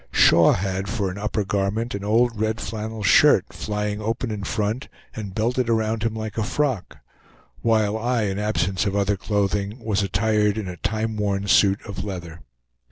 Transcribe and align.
Shaw 0.11 0.53
had 0.53 0.89
for 0.89 1.11
an 1.11 1.19
upper 1.19 1.43
garment 1.45 1.93
an 1.93 2.03
old 2.03 2.31
red 2.35 2.59
flannel 2.59 3.03
shirt, 3.03 3.53
flying 3.53 4.01
open 4.01 4.31
in 4.31 4.43
front 4.43 4.87
and 5.15 5.35
belted 5.35 5.69
around 5.69 6.01
him 6.01 6.15
like 6.15 6.39
a 6.39 6.43
frock; 6.43 6.97
while 7.61 7.95
I, 7.95 8.23
in 8.23 8.39
absence 8.39 8.87
of 8.87 8.95
other 8.95 9.15
clothing, 9.15 9.77
was 9.77 10.01
attired 10.01 10.57
in 10.57 10.67
a 10.67 10.77
time 10.77 11.17
worn 11.17 11.45
suit 11.47 11.85
of 11.85 12.03
leather. 12.03 12.41